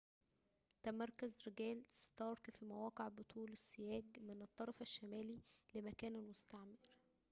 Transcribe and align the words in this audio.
تمركز 0.83 1.37
رجال 1.47 1.83
ستارك 1.87 2.49
في 2.53 2.65
مواقع 2.65 3.07
بطول 3.07 3.51
السياج 3.51 4.05
من 4.19 4.41
الطرف 4.41 4.81
الشمالي 4.81 5.39
لمكان 5.75 6.15
المستعمر 6.15 6.79